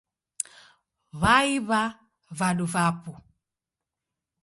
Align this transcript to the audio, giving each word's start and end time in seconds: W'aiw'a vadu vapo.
W'aiw'a 1.21 1.81
vadu 2.37 2.65
vapo. 2.73 3.11